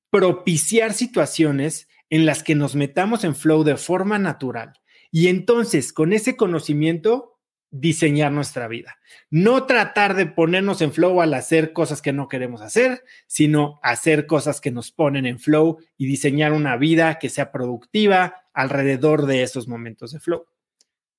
propiciar 0.09 0.91
situaciones 0.91 1.87
en 2.09 2.25
las 2.25 2.41
que 2.41 2.55
nos 2.55 2.73
metamos 2.73 3.23
en 3.23 3.35
flow 3.35 3.63
de 3.63 3.77
forma 3.77 4.17
natural 4.17 4.73
y 5.11 5.27
entonces 5.27 5.93
con 5.93 6.13
ese 6.13 6.35
conocimiento 6.35 7.34
diseñar 7.79 8.31
nuestra 8.31 8.67
vida. 8.67 8.97
No 9.29 9.65
tratar 9.65 10.15
de 10.15 10.25
ponernos 10.25 10.81
en 10.81 10.93
flow 10.93 11.21
al 11.21 11.33
hacer 11.33 11.73
cosas 11.73 12.01
que 12.01 12.13
no 12.13 12.27
queremos 12.27 12.61
hacer, 12.61 13.03
sino 13.27 13.79
hacer 13.83 14.27
cosas 14.27 14.61
que 14.61 14.71
nos 14.71 14.91
ponen 14.91 15.25
en 15.25 15.39
flow 15.39 15.79
y 15.97 16.05
diseñar 16.05 16.53
una 16.53 16.77
vida 16.77 17.19
que 17.19 17.29
sea 17.29 17.51
productiva 17.51 18.43
alrededor 18.53 19.25
de 19.25 19.43
esos 19.43 19.67
momentos 19.67 20.11
de 20.11 20.19
flow. 20.19 20.45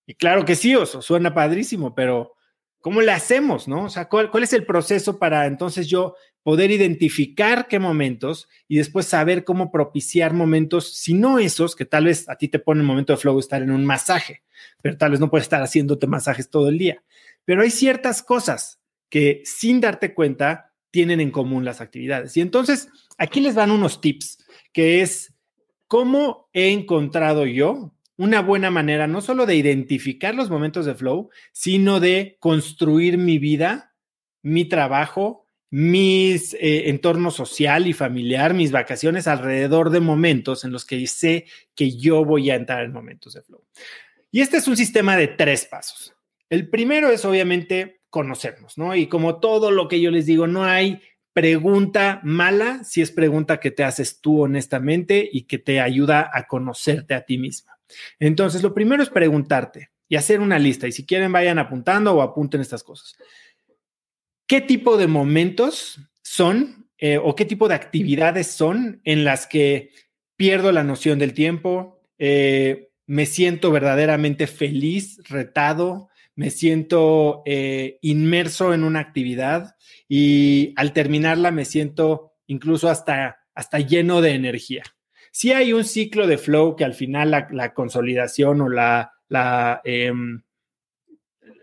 Y 0.06 0.14
claro 0.14 0.44
que 0.44 0.54
sí, 0.54 0.74
Oso, 0.74 1.02
suena 1.02 1.34
padrísimo, 1.34 1.94
pero 1.94 2.34
¿cómo 2.80 3.02
le 3.02 3.12
hacemos, 3.12 3.68
no? 3.68 3.84
O 3.84 3.90
sea, 3.90 4.08
¿cuál, 4.08 4.30
¿cuál, 4.30 4.44
es 4.44 4.52
el 4.52 4.64
proceso 4.64 5.18
para 5.18 5.46
entonces 5.46 5.88
yo 5.88 6.14
poder 6.46 6.70
identificar 6.70 7.66
qué 7.66 7.80
momentos 7.80 8.48
y 8.68 8.76
después 8.76 9.06
saber 9.06 9.42
cómo 9.42 9.72
propiciar 9.72 10.32
momentos, 10.32 10.94
si 10.94 11.12
no 11.12 11.40
esos, 11.40 11.74
que 11.74 11.84
tal 11.84 12.04
vez 12.04 12.28
a 12.28 12.36
ti 12.36 12.46
te 12.46 12.60
pone 12.60 12.82
el 12.82 12.86
momento 12.86 13.12
de 13.12 13.16
flow 13.16 13.40
estar 13.40 13.62
en 13.62 13.72
un 13.72 13.84
masaje, 13.84 14.44
pero 14.80 14.96
tal 14.96 15.10
vez 15.10 15.18
no 15.18 15.28
puedes 15.28 15.46
estar 15.46 15.60
haciéndote 15.60 16.06
masajes 16.06 16.48
todo 16.48 16.68
el 16.68 16.78
día. 16.78 17.02
Pero 17.44 17.62
hay 17.62 17.70
ciertas 17.70 18.22
cosas 18.22 18.80
que 19.08 19.42
sin 19.44 19.80
darte 19.80 20.14
cuenta 20.14 20.72
tienen 20.92 21.20
en 21.20 21.32
común 21.32 21.64
las 21.64 21.80
actividades. 21.80 22.36
Y 22.36 22.42
entonces 22.42 22.90
aquí 23.18 23.40
les 23.40 23.56
dan 23.56 23.72
unos 23.72 24.00
tips, 24.00 24.38
que 24.72 25.02
es 25.02 25.34
cómo 25.88 26.48
he 26.52 26.70
encontrado 26.70 27.44
yo 27.44 27.92
una 28.16 28.40
buena 28.40 28.70
manera 28.70 29.08
no 29.08 29.20
solo 29.20 29.46
de 29.46 29.56
identificar 29.56 30.36
los 30.36 30.48
momentos 30.48 30.86
de 30.86 30.94
flow, 30.94 31.28
sino 31.50 31.98
de 31.98 32.36
construir 32.38 33.18
mi 33.18 33.40
vida, 33.40 33.96
mi 34.42 34.64
trabajo, 34.64 35.45
mis 35.70 36.54
eh, 36.54 36.88
entorno 36.88 37.30
social 37.30 37.86
y 37.86 37.92
familiar, 37.92 38.54
mis 38.54 38.72
vacaciones 38.72 39.26
alrededor 39.26 39.90
de 39.90 40.00
momentos 40.00 40.64
en 40.64 40.72
los 40.72 40.84
que 40.84 41.06
sé 41.06 41.46
que 41.74 41.96
yo 41.96 42.24
voy 42.24 42.50
a 42.50 42.54
entrar 42.54 42.84
en 42.84 42.92
momentos 42.92 43.34
de 43.34 43.42
flow. 43.42 43.64
Y 44.30 44.40
este 44.40 44.58
es 44.58 44.68
un 44.68 44.76
sistema 44.76 45.16
de 45.16 45.28
tres 45.28 45.66
pasos. 45.66 46.14
El 46.48 46.68
primero 46.68 47.10
es 47.10 47.24
obviamente 47.24 48.00
conocernos, 48.10 48.78
¿no? 48.78 48.94
Y 48.94 49.08
como 49.08 49.40
todo 49.40 49.70
lo 49.70 49.88
que 49.88 50.00
yo 50.00 50.10
les 50.10 50.26
digo, 50.26 50.46
no 50.46 50.64
hay 50.64 51.00
pregunta 51.32 52.20
mala 52.22 52.82
si 52.84 53.02
es 53.02 53.10
pregunta 53.10 53.60
que 53.60 53.70
te 53.70 53.84
haces 53.84 54.20
tú 54.20 54.42
honestamente 54.42 55.28
y 55.30 55.42
que 55.42 55.58
te 55.58 55.80
ayuda 55.80 56.30
a 56.32 56.46
conocerte 56.46 57.14
a 57.14 57.26
ti 57.26 57.36
misma. 57.36 57.78
Entonces, 58.18 58.62
lo 58.62 58.72
primero 58.72 59.02
es 59.02 59.10
preguntarte 59.10 59.90
y 60.08 60.16
hacer 60.16 60.40
una 60.40 60.58
lista. 60.58 60.86
Y 60.86 60.92
si 60.92 61.04
quieren, 61.04 61.32
vayan 61.32 61.58
apuntando 61.58 62.14
o 62.14 62.22
apunten 62.22 62.60
estas 62.60 62.82
cosas. 62.82 63.16
¿Qué 64.46 64.60
tipo 64.60 64.96
de 64.96 65.06
momentos 65.06 66.00
son 66.22 66.86
eh, 66.98 67.18
o 67.18 67.34
qué 67.34 67.44
tipo 67.44 67.68
de 67.68 67.74
actividades 67.74 68.46
son 68.46 69.00
en 69.04 69.24
las 69.24 69.46
que 69.46 69.90
pierdo 70.36 70.72
la 70.72 70.84
noción 70.84 71.18
del 71.18 71.34
tiempo, 71.34 72.00
eh, 72.18 72.88
me 73.06 73.26
siento 73.26 73.70
verdaderamente 73.70 74.46
feliz, 74.46 75.20
retado, 75.28 76.08
me 76.34 76.50
siento 76.50 77.42
eh, 77.46 77.98
inmerso 78.02 78.74
en 78.74 78.84
una 78.84 79.00
actividad 79.00 79.76
y 80.08 80.72
al 80.76 80.92
terminarla 80.92 81.50
me 81.50 81.64
siento 81.64 82.34
incluso 82.46 82.88
hasta, 82.88 83.38
hasta 83.54 83.78
lleno 83.80 84.20
de 84.20 84.34
energía. 84.34 84.82
Si 85.32 85.52
hay 85.52 85.72
un 85.72 85.84
ciclo 85.84 86.26
de 86.26 86.38
flow 86.38 86.76
que 86.76 86.84
al 86.84 86.94
final 86.94 87.30
la, 87.30 87.74
consolidación 87.74 88.60
o 88.62 88.68
la, 88.68 89.12
em, 89.84 90.42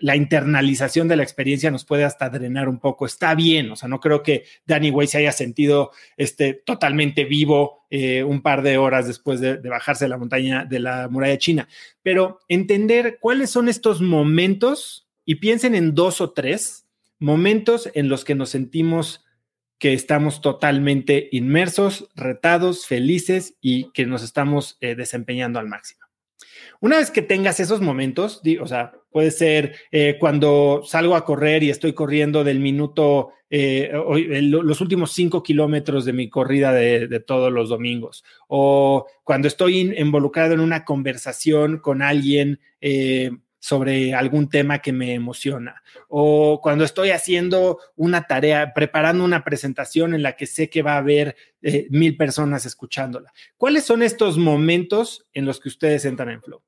la 0.03 0.17
internalización 0.17 1.07
de 1.07 1.15
la 1.15 1.23
experiencia 1.23 1.71
nos 1.71 1.85
puede 1.85 2.03
hasta 2.03 2.29
drenar 2.29 2.67
un 2.67 2.77
poco. 2.77 3.05
Está 3.05 3.35
bien, 3.35 3.71
o 3.71 3.77
sea, 3.77 3.87
no 3.87 4.01
creo 4.01 4.21
que 4.21 4.43
Danny 4.65 4.91
Way 4.91 5.07
se 5.07 5.19
haya 5.19 5.31
sentido 5.31 5.91
este, 6.17 6.53
totalmente 6.53 7.23
vivo 7.23 7.85
eh, 7.89 8.21
un 8.21 8.41
par 8.41 8.63
de 8.63 8.77
horas 8.77 9.07
después 9.07 9.39
de, 9.39 9.55
bajarse 9.55 10.03
de 10.03 10.09
la 10.09 10.17
montaña 10.17 10.65
de 10.65 10.81
la 10.81 11.07
muralla 11.07 11.37
china, 11.37 11.69
pero 12.01 12.39
entender 12.49 13.17
cuáles 13.21 13.49
son 13.49 13.69
estos 13.69 14.01
momentos 14.01 15.07
y 15.23 15.35
piensen 15.35 15.73
en 15.73 15.95
dos 15.95 16.19
o 16.19 16.33
tres 16.33 16.85
momentos 17.17 17.89
en 17.93 18.09
los 18.09 18.25
que 18.25 18.35
nos 18.35 18.49
sentimos 18.49 19.23
que 19.79 19.93
estamos 19.93 20.41
totalmente 20.41 21.29
inmersos, 21.31 22.09
retados, 22.13 22.87
felices 22.87 23.55
y 23.61 23.89
que 23.93 24.05
nos 24.05 24.21
estamos 24.21 24.77
eh, 24.81 24.95
desempeñando 24.95 25.59
al 25.59 25.69
máximo. 25.69 26.01
Una 26.81 26.97
vez 26.97 27.09
que 27.09 27.21
tengas 27.21 27.61
esos 27.61 27.79
momentos, 27.79 28.41
o 28.59 28.67
sea, 28.67 28.91
puede 29.13 29.31
ser 29.31 29.75
eh, 29.91 30.17
cuando 30.19 30.81
salgo 30.85 31.15
a 31.15 31.23
correr 31.23 31.63
y 31.63 31.69
estoy 31.69 31.93
corriendo 31.93 32.43
del 32.43 32.59
minuto, 32.59 33.29
eh, 33.49 33.91
los 34.41 34.81
últimos 34.81 35.13
cinco 35.13 35.43
kilómetros 35.43 36.03
de 36.03 36.11
mi 36.11 36.29
corrida 36.29 36.73
de, 36.73 37.19
todos 37.21 37.53
los 37.53 37.69
domingos, 37.69 38.25
o 38.47 39.05
cuando 39.23 39.47
estoy 39.47 39.79
involucrado 39.97 40.53
en 40.53 40.59
una 40.59 40.83
conversación 40.83 41.77
con 41.77 42.01
alguien 42.01 42.59
eh, 42.81 43.31
sobre 43.59 44.13
algún 44.13 44.49
tema 44.49 44.79
que 44.79 44.91
me 44.91 45.13
emociona 45.13 45.81
o 46.09 46.59
cuando 46.61 46.83
estoy 46.83 47.11
haciendo 47.11 47.79
una 47.95 48.23
tarea, 48.27 48.73
preparando 48.73 49.23
una 49.23 49.45
presentación 49.45 50.13
en 50.13 50.21
la 50.21 50.35
que 50.35 50.47
sé 50.47 50.69
que 50.69 50.81
va 50.81 50.95
a 50.95 50.97
haber 50.97 51.37
mil 51.89 52.17
personas 52.17 52.65
escuchándola. 52.65 53.31
¿Cuáles 53.55 53.85
son 53.85 54.03
estos 54.03 54.37
momentos 54.37 55.25
en 55.31 55.45
los 55.45 55.61
que 55.61 55.69
ustedes 55.69 56.03
entran 56.03 56.31
en 56.31 56.41
flow? 56.41 56.61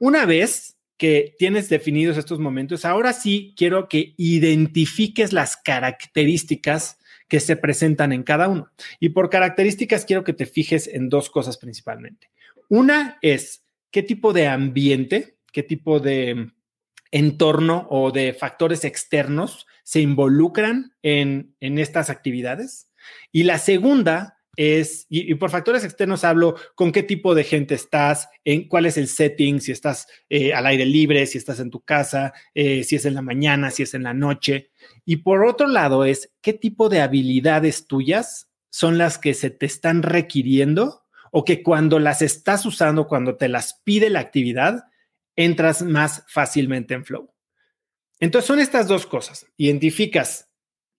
Una 0.00 0.24
vez 0.24 0.77
que 0.98 1.34
tienes 1.38 1.68
definidos 1.68 2.18
estos 2.18 2.38
momentos, 2.38 2.84
ahora 2.84 3.12
sí 3.12 3.54
quiero 3.56 3.88
que 3.88 4.14
identifiques 4.18 5.32
las 5.32 5.56
características 5.56 6.98
que 7.28 7.40
se 7.40 7.56
presentan 7.56 8.12
en 8.12 8.22
cada 8.22 8.48
uno. 8.48 8.70
Y 9.00 9.10
por 9.10 9.30
características 9.30 10.04
quiero 10.04 10.24
que 10.24 10.32
te 10.34 10.44
fijes 10.44 10.86
en 10.86 11.08
dos 11.08 11.30
cosas 11.30 11.56
principalmente. 11.56 12.30
Una 12.68 13.18
es 13.22 13.64
qué 13.90 14.02
tipo 14.02 14.32
de 14.32 14.48
ambiente 14.48 15.38
qué 15.52 15.62
tipo 15.62 16.00
de 16.00 16.52
entorno 17.10 17.86
o 17.90 18.10
de 18.10 18.34
factores 18.34 18.84
externos 18.84 19.66
se 19.82 20.00
involucran 20.00 20.92
en, 21.02 21.54
estas 21.60 22.10
actividades. 22.10 22.90
Y 23.32 23.44
la 23.44 23.58
segunda 23.58 24.37
es, 24.58 25.06
y, 25.08 25.32
por 25.36 25.50
factores 25.50 25.84
externos 25.84 26.24
hablo 26.24 26.56
con 26.74 26.90
qué 26.90 27.04
tipo 27.04 27.36
de 27.36 27.44
gente 27.44 27.76
estás, 27.76 28.28
en 28.44 28.66
cuál 28.66 28.86
es 28.86 28.96
el 28.98 29.06
setting, 29.06 29.60
si 29.60 29.70
estás 29.70 30.08
eh, 30.28 30.52
al 30.52 30.66
aire 30.66 30.84
libre, 30.84 31.26
si 31.26 31.38
estás 31.38 31.60
en 31.60 31.70
tu 31.70 31.80
casa, 31.82 32.32
eh, 32.54 32.82
si 32.82 32.96
es 32.96 33.04
en 33.04 33.14
la 33.14 33.22
mañana, 33.22 33.70
si 33.70 33.84
es 33.84 33.94
en 33.94 34.02
la 34.02 34.14
noche. 34.14 34.72
Y 35.04 35.18
por 35.18 35.46
otro 35.46 35.68
lado 35.68 36.04
es 36.04 36.32
qué 36.40 36.54
tipo 36.54 36.88
de 36.88 37.00
habilidades 37.00 37.86
tuyas 37.86 38.50
son 38.68 38.98
las 38.98 39.18
que 39.18 39.32
se 39.32 39.50
te 39.50 39.64
están 39.64 40.02
requiriendo 40.02 41.04
o 41.30 41.44
que 41.44 41.62
cuando 41.62 42.00
las 42.00 42.20
estás 42.20 42.66
usando, 42.66 43.06
cuando 43.06 43.36
te 43.36 43.48
las 43.48 43.80
pide 43.84 44.10
la 44.10 44.18
actividad, 44.18 44.86
entras 45.36 45.82
más 45.82 46.24
fácilmente 46.26 46.94
en 46.94 47.04
flow. 47.04 47.32
Entonces 48.18 48.48
son 48.48 48.58
estas 48.58 48.88
dos 48.88 49.06
cosas. 49.06 49.46
Identificas 49.56 50.48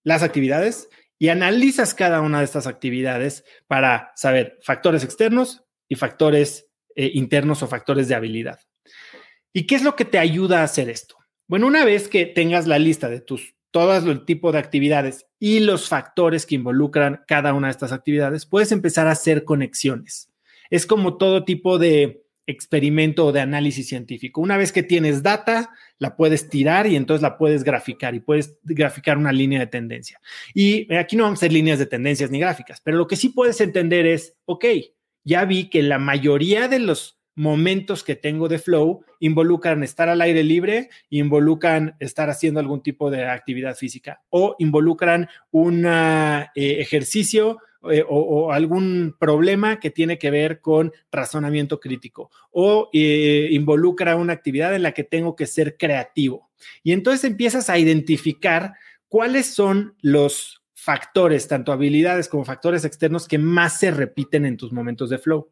las 0.04 0.24
actividades 0.24 0.88
y 1.20 1.28
analizas 1.28 1.94
cada 1.94 2.22
una 2.22 2.40
de 2.40 2.46
estas 2.46 2.66
actividades 2.66 3.44
para 3.68 4.12
saber 4.16 4.58
factores 4.64 5.04
externos 5.04 5.64
y 5.88 5.96
factores 5.96 6.68
eh, 6.96 7.12
internos 7.14 7.62
o 7.62 7.68
factores 7.68 8.08
de 8.08 8.16
habilidad. 8.16 8.62
¿Y 9.54 9.68
qué 9.68 9.76
es 9.76 9.84
lo 9.84 9.96
que 9.96 10.06
te 10.06 10.18
ayuda 10.18 10.62
a 10.62 10.64
hacer 10.64 10.90
esto? 10.90 11.18
Bueno, 11.48 11.68
una 11.68 11.84
vez 11.84 12.08
que 12.08 12.26
tengas 12.26 12.66
la 12.66 12.80
lista 12.80 13.10
de 13.10 13.20
tus 13.20 13.56
todo 13.72 13.96
el 13.98 14.26
tipo 14.26 14.52
de 14.52 14.60
actividades 14.60 15.28
y 15.38 15.60
los 15.60 15.90
factores 15.90 16.46
que 16.46 16.56
involucran 16.56 17.24
cada 17.28 17.54
una 17.54 17.68
de 17.68 17.72
estas 17.72 17.92
actividades, 17.92 18.46
puedes 18.46 18.72
empezar 18.72 19.08
a 19.08 19.12
hacer 19.12 19.44
conexiones. 19.44 20.32
Es 20.70 20.86
como 20.86 21.18
todo 21.18 21.46
tipo 21.46 21.78
de 21.78 22.24
experimento 22.50 23.28
o 23.28 23.32
de 23.32 23.42
análisis 23.42 23.88
científico. 23.88 24.42
Una 24.42 24.58
vez 24.58 24.72
que 24.72 24.82
tienes 24.82 25.22
data, 25.22 25.70
la 26.00 26.16
puedes 26.16 26.50
tirar 26.50 26.88
y 26.88 26.96
entonces 26.96 27.22
la 27.22 27.38
puedes 27.38 27.64
graficar 27.64 28.16
y 28.16 28.20
puedes 28.20 28.58
graficar 28.64 29.18
una 29.18 29.32
línea 29.32 29.60
de 29.60 29.68
tendencia. 29.68 30.20
Y 30.54 30.92
aquí 30.96 31.16
no 31.16 31.24
vamos 31.24 31.38
a 31.38 31.42
hacer 31.42 31.54
líneas 31.54 31.78
de 31.78 31.86
tendencias 31.86 32.32
ni 32.32 32.40
gráficas, 32.40 32.82
pero 32.82 32.98
lo 32.98 33.08
que 33.08 33.18
sí 33.18 33.30
puedes 33.30 33.62
entender 33.62 34.08
es, 34.08 34.36
ok, 34.46 34.66
ya 35.24 35.46
vi 35.46 35.70
que 35.70 35.84
la 35.84 36.00
mayoría 36.00 36.68
de 36.68 36.80
los 36.80 37.20
momentos 37.36 38.04
que 38.04 38.16
tengo 38.16 38.48
de 38.50 38.58
flow 38.58 39.06
involucran 39.20 39.84
estar 39.84 40.10
al 40.10 40.22
aire 40.22 40.44
libre, 40.44 40.90
involucran 41.10 41.96
estar 42.00 42.30
haciendo 42.30 42.60
algún 42.60 42.82
tipo 42.82 43.12
de 43.12 43.26
actividad 43.26 43.76
física 43.76 44.24
o 44.30 44.56
involucran 44.60 45.30
un 45.52 45.86
eh, 45.86 46.48
ejercicio 46.56 47.60
eh, 47.90 48.04
o, 48.08 48.52
algún 48.52 49.16
problema 49.18 49.80
que 49.80 49.90
tiene 49.90 50.18
que 50.20 50.32
ver 50.32 50.60
con 50.60 50.92
razonamiento 51.12 51.80
crítico 51.80 52.30
o 52.52 52.90
eh, 52.92 53.48
involucra 53.52 54.18
una 54.18 54.34
actividad 54.34 54.76
en 54.76 54.84
la 54.84 54.92
que 54.92 55.06
tengo 55.06 55.36
que 55.38 55.48
ser 55.48 55.78
creativo. 55.78 56.50
Y 56.84 56.92
entonces 56.92 57.24
empiezas 57.24 57.70
a 57.70 57.78
identificar 57.78 58.74
cuáles 59.08 59.54
son 59.54 59.96
los 60.02 60.62
factores, 60.74 61.48
tanto 61.48 61.72
habilidades 61.72 62.28
como 62.28 62.44
factores 62.44 62.84
externos 62.84 63.28
que 63.30 63.38
más 63.38 63.80
se 63.80 63.92
repiten 63.92 64.46
en 64.46 64.58
tus 64.58 64.74
momentos 64.74 65.10
de 65.10 65.18
flow. 65.18 65.50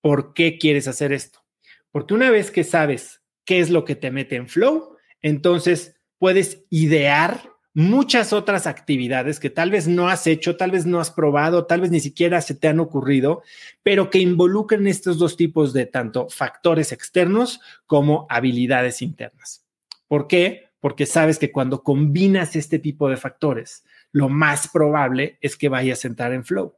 ¿Por 0.00 0.32
qué 0.32 0.58
quieres 0.58 0.86
hacer 0.86 1.12
esto? 1.12 1.44
Porque 1.90 2.14
una 2.14 2.30
vez 2.30 2.52
que 2.52 2.62
sabes 2.62 3.20
qué 3.44 3.58
es 3.58 3.70
lo 3.70 3.84
que 3.84 3.96
te 3.96 4.12
mete 4.12 4.36
en 4.36 4.48
flow, 4.48 4.96
entonces 5.22 5.96
puedes 6.18 6.64
idear 6.70 7.53
muchas 7.74 8.32
otras 8.32 8.68
actividades 8.68 9.40
que 9.40 9.50
tal 9.50 9.70
vez 9.70 9.88
no 9.88 10.08
has 10.08 10.26
hecho, 10.28 10.56
tal 10.56 10.70
vez 10.70 10.86
no 10.86 11.00
has 11.00 11.10
probado, 11.10 11.66
tal 11.66 11.80
vez 11.80 11.90
ni 11.90 12.00
siquiera 12.00 12.40
se 12.40 12.54
te 12.54 12.68
han 12.68 12.78
ocurrido, 12.80 13.42
pero 13.82 14.10
que 14.10 14.20
involucren 14.20 14.86
estos 14.86 15.18
dos 15.18 15.36
tipos 15.36 15.72
de 15.72 15.86
tanto 15.86 16.28
factores 16.28 16.92
externos 16.92 17.60
como 17.86 18.26
habilidades 18.30 19.02
internas. 19.02 19.64
¿Por 20.06 20.28
qué? 20.28 20.68
Porque 20.78 21.06
sabes 21.06 21.38
que 21.38 21.50
cuando 21.50 21.82
combinas 21.82 22.54
este 22.54 22.78
tipo 22.78 23.08
de 23.08 23.16
factores, 23.16 23.84
lo 24.12 24.28
más 24.28 24.68
probable 24.68 25.38
es 25.40 25.56
que 25.56 25.68
vayas 25.68 26.04
a 26.04 26.08
entrar 26.08 26.32
en 26.32 26.44
flow. 26.44 26.76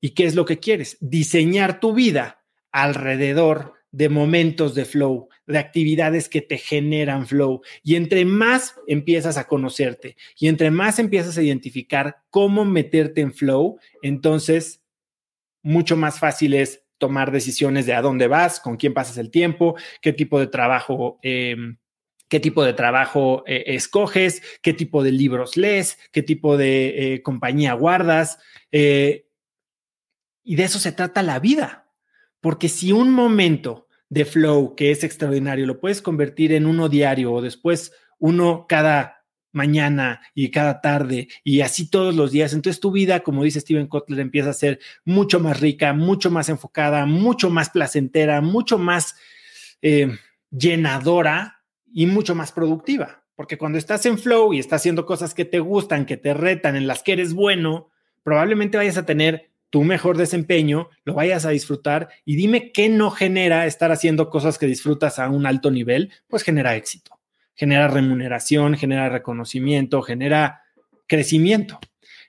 ¿Y 0.00 0.10
qué 0.10 0.24
es 0.24 0.34
lo 0.34 0.46
que 0.46 0.58
quieres? 0.58 0.96
Diseñar 1.00 1.78
tu 1.78 1.92
vida 1.92 2.42
alrededor 2.72 3.74
de 3.92 4.08
momentos 4.08 4.74
de 4.74 4.84
flow, 4.84 5.28
de 5.46 5.58
actividades 5.58 6.28
que 6.28 6.40
te 6.42 6.58
generan 6.58 7.26
flow. 7.26 7.62
Y 7.82 7.96
entre 7.96 8.24
más 8.24 8.74
empiezas 8.86 9.36
a 9.36 9.46
conocerte 9.46 10.16
y 10.38 10.48
entre 10.48 10.70
más 10.70 10.98
empiezas 10.98 11.36
a 11.36 11.42
identificar 11.42 12.18
cómo 12.30 12.64
meterte 12.64 13.20
en 13.20 13.34
flow, 13.34 13.78
entonces 14.02 14.82
mucho 15.62 15.96
más 15.96 16.18
fácil 16.18 16.54
es 16.54 16.84
tomar 16.98 17.32
decisiones 17.32 17.86
de 17.86 17.94
a 17.94 18.02
dónde 18.02 18.28
vas, 18.28 18.60
con 18.60 18.76
quién 18.76 18.94
pasas 18.94 19.16
el 19.18 19.30
tiempo, 19.30 19.74
qué 20.02 20.12
tipo 20.12 20.38
de 20.38 20.46
trabajo. 20.46 21.18
Em, 21.22 21.78
qué 22.30 22.38
tipo 22.38 22.64
de 22.64 22.72
trabajo 22.72 23.42
eh, 23.46 23.64
escoges, 23.66 24.40
qué 24.62 24.72
tipo 24.72 25.02
de 25.02 25.10
libros 25.10 25.56
lees, 25.56 25.98
qué 26.12 26.22
tipo 26.22 26.56
de 26.56 27.14
eh, 27.14 27.22
compañía 27.22 27.72
guardas. 27.72 28.38
Eh, 28.70 29.26
y 30.44 30.54
de 30.54 30.62
eso 30.62 30.78
se 30.78 30.92
trata 30.92 31.22
la 31.22 31.40
vida. 31.40 31.79
Porque 32.40 32.68
si 32.68 32.92
un 32.92 33.12
momento 33.12 33.86
de 34.08 34.24
flow 34.24 34.74
que 34.74 34.90
es 34.90 35.04
extraordinario 35.04 35.66
lo 35.66 35.80
puedes 35.80 36.02
convertir 36.02 36.52
en 36.52 36.66
uno 36.66 36.88
diario 36.88 37.32
o 37.32 37.42
después 37.42 37.92
uno 38.18 38.66
cada 38.68 39.24
mañana 39.52 40.20
y 40.34 40.50
cada 40.50 40.80
tarde 40.80 41.28
y 41.44 41.60
así 41.60 41.90
todos 41.90 42.14
los 42.14 42.32
días, 42.32 42.52
entonces 42.52 42.80
tu 42.80 42.92
vida, 42.92 43.20
como 43.20 43.44
dice 43.44 43.60
Steven 43.60 43.86
Kotler, 43.86 44.20
empieza 44.20 44.50
a 44.50 44.54
ser 44.54 44.80
mucho 45.04 45.40
más 45.40 45.60
rica, 45.60 45.92
mucho 45.92 46.30
más 46.30 46.48
enfocada, 46.48 47.06
mucho 47.06 47.50
más 47.50 47.70
placentera, 47.70 48.40
mucho 48.40 48.78
más 48.78 49.16
eh, 49.82 50.16
llenadora 50.50 51.62
y 51.92 52.06
mucho 52.06 52.34
más 52.34 52.52
productiva. 52.52 53.24
Porque 53.34 53.58
cuando 53.58 53.78
estás 53.78 54.04
en 54.06 54.18
flow 54.18 54.52
y 54.52 54.58
estás 54.58 54.82
haciendo 54.82 55.06
cosas 55.06 55.34
que 55.34 55.44
te 55.44 55.60
gustan, 55.60 56.04
que 56.04 56.16
te 56.16 56.34
retan, 56.34 56.76
en 56.76 56.86
las 56.86 57.02
que 57.02 57.12
eres 57.12 57.32
bueno, 57.32 57.90
probablemente 58.22 58.76
vayas 58.76 58.98
a 58.98 59.06
tener 59.06 59.49
tu 59.70 59.84
mejor 59.84 60.16
desempeño, 60.16 60.90
lo 61.04 61.14
vayas 61.14 61.46
a 61.46 61.50
disfrutar 61.50 62.08
y 62.24 62.36
dime 62.36 62.72
qué 62.72 62.88
no 62.88 63.10
genera 63.10 63.66
estar 63.66 63.92
haciendo 63.92 64.28
cosas 64.28 64.58
que 64.58 64.66
disfrutas 64.66 65.18
a 65.18 65.28
un 65.28 65.46
alto 65.46 65.70
nivel, 65.70 66.12
pues 66.28 66.42
genera 66.42 66.74
éxito, 66.74 67.20
genera 67.54 67.88
remuneración, 67.88 68.76
genera 68.76 69.08
reconocimiento, 69.08 70.02
genera 70.02 70.62
crecimiento. 71.06 71.78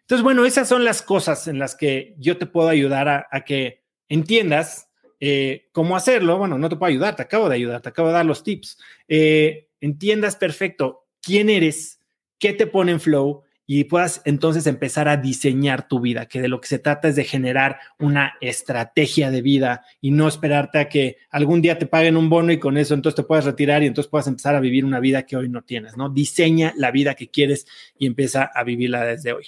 Entonces, 0.02 0.24
bueno, 0.24 0.46
esas 0.46 0.68
son 0.68 0.84
las 0.84 1.02
cosas 1.02 1.48
en 1.48 1.58
las 1.58 1.76
que 1.76 2.16
yo 2.18 2.38
te 2.38 2.46
puedo 2.46 2.70
ayudar 2.70 3.28
a, 3.32 3.42
que 3.46 3.82
entiendas 4.10 4.90
eh, 5.20 5.70
cómo 5.72 5.96
hacerlo. 5.96 6.38
Bueno, 6.38 6.58
no 6.58 6.70
te 6.70 6.76
puedo 6.76 6.90
ayudar, 6.90 7.16
te 7.16 7.22
acabo 7.24 7.50
de 7.50 7.56
ayudar, 7.56 7.82
te 7.82 7.90
acabo 7.90 8.10
de 8.10 8.16
dar 8.16 8.26
los 8.26 8.44
tips. 8.44 8.78
Eh, 9.08 9.70
entiendas 9.80 10.36
perfecto 10.36 11.08
quién 11.22 11.50
eres, 11.50 12.02
qué 12.40 12.54
te 12.54 12.68
pone 12.68 12.92
en 12.92 13.00
flow 13.00 13.44
y 13.74 13.86
puedas 13.86 14.22
entonces 14.26 14.68
empezar 14.68 15.08
a 15.08 15.16
diseñar 15.16 15.88
tu 15.88 16.02
vida, 16.02 16.26
que 16.26 16.42
de 16.42 16.50
lo 16.50 16.60
que 16.60 16.68
se 16.68 16.78
trata 16.78 17.08
es 17.08 17.16
de 17.16 17.24
generar 17.24 17.80
una 18.00 18.34
estrategia 18.42 19.32
de 19.32 19.42
vida 19.42 19.86
y 20.02 20.12
no 20.12 20.28
esperarte 20.28 20.78
a 20.78 20.90
que 20.90 21.20
algún 21.30 21.62
día 21.62 21.80
te 21.80 21.86
paguen 21.86 22.18
un 22.18 22.30
bono 22.30 22.52
y 22.52 22.60
con 22.60 22.78
eso 22.78 22.94
entonces 22.94 23.16
te 23.16 23.24
puedas 23.24 23.46
retirar 23.46 23.82
y 23.82 23.86
entonces 23.86 24.12
puedas 24.12 24.28
empezar 24.28 24.56
a 24.56 24.60
vivir 24.60 24.84
una 24.84 25.00
vida 25.00 25.26
que 25.26 25.38
hoy 25.38 25.48
no 25.48 25.62
tienes, 25.62 25.96
¿no? 25.96 26.10
Diseña 26.10 26.74
la 26.76 26.92
vida 26.92 27.16
que 27.16 27.30
quieres 27.30 27.66
y 27.98 28.08
empieza 28.08 28.52
a 28.54 28.66
vivirla 28.66 29.06
desde 29.06 29.32
hoy. 29.32 29.46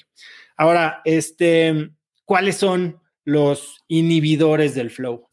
Ahora, 0.55 1.01
este, 1.03 1.89
¿cuáles 2.23 2.55
son 2.55 3.01
los 3.25 3.83
inhibidores 3.89 4.73
del 4.73 4.89
flow? 4.89 5.27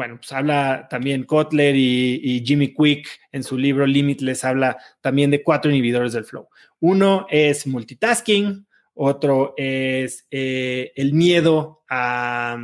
Bueno, 0.00 0.16
pues 0.16 0.32
habla 0.32 0.86
también 0.88 1.24
Kotler 1.24 1.76
y, 1.76 2.42
Jimmy 2.42 2.72
Quick 2.72 3.06
en 3.32 3.44
su 3.44 3.58
libro 3.58 3.86
Limitless, 3.86 4.44
habla 4.44 4.78
también 5.02 5.30
de 5.30 5.42
cuatro 5.42 5.70
inhibidores 5.70 6.14
del 6.14 6.24
flow. 6.24 6.48
Uno 6.78 7.26
es 7.28 7.66
multitasking, 7.66 8.66
otro 8.94 9.52
es 9.58 10.26
eh, 10.30 10.92
el 10.96 11.12
miedo 11.12 11.82
a 11.90 12.56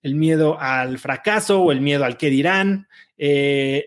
el 0.00 0.14
miedo 0.14 0.58
al 0.58 0.98
fracaso 0.98 1.60
o 1.60 1.70
el 1.70 1.82
miedo 1.82 2.06
al 2.06 2.16
qué 2.16 2.30
dirán, 2.30 2.88
eh, 3.18 3.84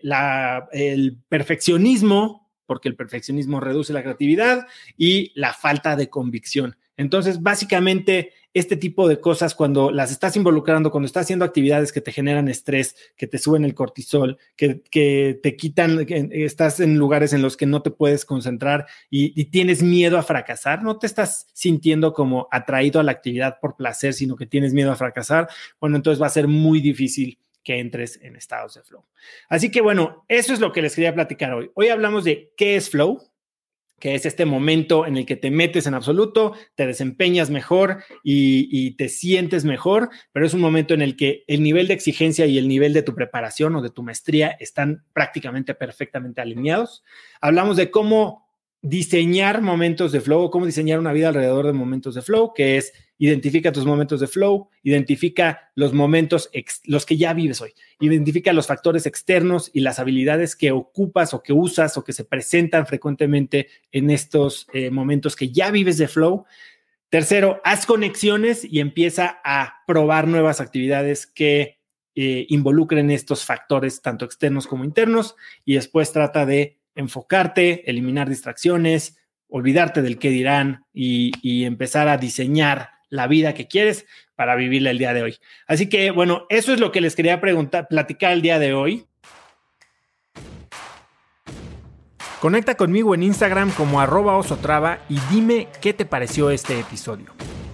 el 0.70 1.18
perfeccionismo, 1.28 2.48
porque 2.64 2.88
el 2.88 2.94
perfeccionismo 2.94 3.58
reduce 3.58 3.92
la 3.92 4.04
creatividad, 4.04 4.68
y 4.96 5.32
la 5.34 5.52
falta 5.52 5.96
de 5.96 6.08
convicción. 6.08 6.76
Entonces, 6.96 7.42
básicamente, 7.42 8.34
este 8.54 8.76
tipo 8.76 9.08
de 9.08 9.20
cosas, 9.20 9.54
cuando 9.54 9.90
las 9.90 10.12
estás 10.12 10.36
involucrando, 10.36 10.92
cuando 10.92 11.06
estás 11.06 11.24
haciendo 11.24 11.44
actividades 11.44 11.92
que 11.92 12.00
te 12.00 12.12
generan 12.12 12.48
estrés, 12.48 12.96
que 13.16 13.26
te 13.26 13.38
suben 13.38 13.64
el 13.64 13.74
cortisol, 13.74 14.38
que, 14.56 14.82
te 15.42 15.56
quitan, 15.56 16.06
estás 16.08 16.78
en 16.78 16.96
lugares 16.96 17.32
en 17.32 17.42
los 17.42 17.56
que 17.56 17.66
no 17.66 17.82
te 17.82 17.90
puedes 17.90 18.24
concentrar 18.24 18.86
y, 19.10 19.38
y, 19.40 19.46
tienes 19.46 19.82
miedo 19.82 20.18
a 20.18 20.22
fracasar, 20.22 20.82
no 20.82 20.98
te 20.98 21.06
estás 21.06 21.48
sintiendo 21.52 22.12
como 22.12 22.48
atraído 22.50 23.00
a 23.00 23.02
la 23.02 23.12
actividad 23.12 23.58
por 23.60 23.76
placer, 23.76 24.14
sino 24.14 24.36
que 24.36 24.46
tienes 24.46 24.72
miedo 24.72 24.92
a 24.92 24.96
fracasar, 24.96 25.48
bueno, 25.80 25.96
entonces 25.96 26.22
va 26.22 26.28
a 26.28 26.30
ser 26.30 26.46
muy 26.46 26.80
difícil 26.80 27.38
que 27.64 27.80
entres 27.80 28.20
en 28.22 28.36
estados 28.36 28.74
de 28.74 28.82
flow. 28.82 29.04
Así 29.48 29.70
que 29.70 29.80
bueno, 29.80 30.24
eso 30.28 30.52
es 30.52 30.60
lo 30.60 30.70
que 30.72 30.82
les 30.82 30.94
quería 30.94 31.14
platicar 31.14 31.52
hoy. 31.54 31.70
Hoy 31.74 31.88
hablamos 31.88 32.22
de 32.22 32.52
qué 32.56 32.76
es 32.76 32.90
flow, 32.90 33.20
que 34.04 34.14
es 34.14 34.26
este 34.26 34.44
momento 34.44 35.06
en 35.06 35.16
el 35.16 35.24
que 35.24 35.34
te 35.34 35.50
metes 35.50 35.86
en 35.86 35.94
absoluto, 35.94 36.52
te 36.74 36.86
desempeñas 36.86 37.48
mejor 37.48 38.04
y, 38.22 38.90
te 38.96 39.08
sientes 39.08 39.64
mejor, 39.64 40.10
pero 40.30 40.44
es 40.44 40.52
un 40.52 40.60
momento 40.60 40.92
en 40.92 41.00
el 41.00 41.16
que 41.16 41.42
el 41.46 41.62
nivel 41.62 41.88
de 41.88 41.94
exigencia 41.94 42.44
y 42.44 42.58
el 42.58 42.68
nivel 42.68 42.92
de 42.92 43.00
tu 43.00 43.14
preparación 43.14 43.74
o 43.76 43.80
de 43.80 43.88
tu 43.88 44.02
maestría 44.02 44.58
están 44.60 45.06
prácticamente 45.14 45.74
perfectamente 45.74 46.42
alineados. 46.42 47.02
Hablamos 47.40 47.78
de 47.78 47.90
cómo 47.90 48.43
diseñar 48.84 49.62
momentos 49.62 50.12
de 50.12 50.20
flow, 50.20 50.50
cómo 50.50 50.66
diseñar 50.66 50.98
una 50.98 51.14
vida 51.14 51.28
alrededor 51.28 51.66
de 51.66 51.72
momentos 51.72 52.14
de 52.14 52.20
flow, 52.20 52.52
que 52.52 52.76
es 52.76 52.92
identifica 53.16 53.72
tus 53.72 53.86
momentos 53.86 54.20
de 54.20 54.26
flow, 54.26 54.68
identifica 54.82 55.70
los 55.74 55.94
momentos, 55.94 56.50
los 56.84 57.06
que 57.06 57.16
ya 57.16 57.32
vives 57.32 57.62
hoy, 57.62 57.72
identifica 57.98 58.52
los 58.52 58.66
factores 58.66 59.06
externos 59.06 59.70
y 59.72 59.80
las 59.80 59.98
habilidades 60.00 60.54
que 60.54 60.70
ocupas 60.70 61.32
o 61.32 61.42
que 61.42 61.54
usas 61.54 61.96
o 61.96 62.04
que 62.04 62.12
se 62.12 62.24
presentan 62.24 62.86
frecuentemente 62.86 63.68
en 63.90 64.10
estos 64.10 64.66
eh, 64.74 64.90
momentos 64.90 65.34
que 65.34 65.48
ya 65.48 65.70
vives 65.70 65.96
de 65.96 66.08
flow. 66.08 66.44
Tercero, 67.08 67.62
haz 67.64 67.86
conexiones 67.86 68.66
y 68.70 68.80
empieza 68.80 69.40
a 69.44 69.82
probar 69.86 70.28
nuevas 70.28 70.60
actividades 70.60 71.26
que 71.26 71.78
eh, 72.14 72.44
involucren 72.50 73.10
estos 73.10 73.46
factores, 73.46 74.02
tanto 74.02 74.26
externos 74.26 74.66
como 74.66 74.84
internos, 74.84 75.36
y 75.64 75.74
después 75.74 76.12
trata 76.12 76.44
de 76.44 76.83
enfocarte, 76.94 77.88
eliminar 77.90 78.28
distracciones, 78.28 79.16
olvidarte 79.48 80.02
del 80.02 80.18
qué 80.18 80.30
dirán 80.30 80.84
y 80.92 81.64
empezar 81.64 82.08
a 82.08 82.16
diseñar 82.16 82.90
la 83.08 83.26
vida 83.26 83.54
que 83.54 83.68
quieres 83.68 84.06
para 84.34 84.56
vivirla 84.56 84.90
el 84.90 84.98
día 84.98 85.14
de 85.14 85.22
hoy. 85.22 85.36
Así 85.66 85.88
que, 85.88 86.10
bueno, 86.10 86.46
eso 86.48 86.72
es 86.72 86.80
lo 86.80 86.90
que 86.90 87.00
les 87.00 87.14
quería 87.14 87.40
preguntar, 87.40 87.86
platicar 87.88 88.32
el 88.32 88.42
día 88.42 88.58
de 88.58 88.74
hoy. 88.74 89.06
Conecta 92.40 92.74
conmigo 92.74 93.14
en 93.14 93.22
Instagram 93.22 93.70
como 93.70 94.00
arroba 94.00 94.36
osotrava 94.36 94.98
y 95.08 95.18
dime 95.30 95.68
qué 95.80 95.94
te 95.94 96.04
pareció 96.04 96.50
este 96.50 96.78
episodio. 96.78 97.32